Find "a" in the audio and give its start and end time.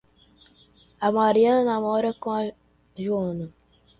0.99-1.11, 2.31-2.51